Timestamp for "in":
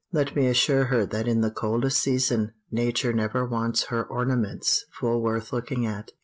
1.27-1.41